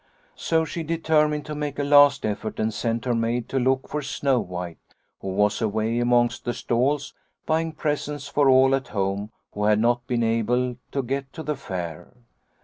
So 0.33 0.65
she 0.65 0.81
deter 0.81 1.27
mined 1.27 1.45
to 1.45 1.53
make 1.53 1.77
a 1.77 1.83
last 1.83 2.25
effort 2.25 2.59
and 2.59 2.73
sent 2.73 3.05
her 3.05 3.13
maid 3.13 3.47
to 3.49 3.59
look 3.59 3.87
for 3.87 4.01
Snow 4.01 4.39
White, 4.39 4.79
who 5.19 5.27
was 5.27 5.61
away 5.61 5.99
amongst 5.99 6.43
the 6.43 6.55
stalls 6.55 7.13
buying 7.45 7.71
presents 7.71 8.27
for 8.27 8.49
all 8.49 8.73
at 8.73 8.87
home 8.87 9.31
who 9.53 9.65
had 9.65 9.77
not 9.79 10.07
been 10.07 10.23
able 10.23 10.77
to 10.91 11.03
get 11.03 11.31
to 11.33 11.43
the 11.43 11.55
fair. 11.55 12.15